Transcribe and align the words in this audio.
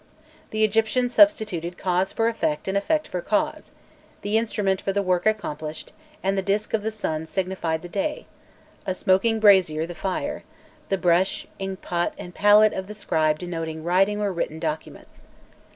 The 0.49 0.63
Egyptians 0.63 1.13
substituted 1.13 1.77
cause 1.77 2.11
for 2.11 2.27
effect 2.27 2.67
and 2.67 2.75
effect 2.75 3.07
for 3.07 3.21
cause, 3.21 3.69
the 4.23 4.35
instrument 4.35 4.81
for 4.81 4.91
the 4.91 5.03
work 5.03 5.27
accomplished, 5.27 5.93
and 6.23 6.35
the 6.35 6.41
disc 6.41 6.73
of 6.73 6.81
the 6.81 6.89
sun 6.89 7.27
signified 7.27 7.83
the 7.83 7.87
day; 7.87 8.25
a 8.87 8.95
smoking 8.95 9.39
brazier 9.39 9.85
the 9.85 9.93
fire: 9.93 10.43
the 10.89 10.97
brush, 10.97 11.45
inkpot, 11.59 12.13
and 12.17 12.33
palette 12.33 12.73
of 12.73 12.87
the 12.87 12.95
scribe 12.95 13.37
denoted 13.37 13.85
writing 13.85 14.19
or 14.19 14.33
written 14.33 14.57
documents. 14.57 15.23